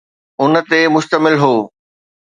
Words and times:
ان 0.41 0.53
تي 0.69 0.79
مشتمل 0.95 1.33
هو 1.43 1.53